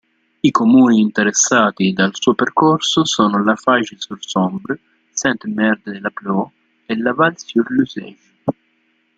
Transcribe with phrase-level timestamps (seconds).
[0.43, 4.79] I comuni interessati dal suo percorso sono Lafage-sur-Sombre,
[5.11, 6.51] Saint-Merd-de-Lapleau
[6.87, 8.31] e Laval-sur-Luzège.